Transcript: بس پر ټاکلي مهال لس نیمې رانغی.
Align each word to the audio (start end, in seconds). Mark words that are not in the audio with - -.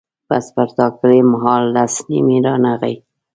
بس 0.27 0.45
پر 0.55 0.67
ټاکلي 0.77 1.19
مهال 1.31 1.63
لس 1.75 1.93
نیمې 2.09 2.37
رانغی. 2.45 2.95